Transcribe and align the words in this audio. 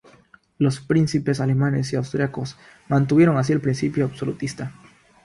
Los 0.57 0.79
príncipes 0.79 1.39
alemanes 1.41 1.93
y 1.93 1.95
austriacos 1.95 2.57
mantuvieron 2.89 3.37
así 3.37 3.53
el 3.53 3.61
principio 3.61 4.05
absolutista. 4.05 4.71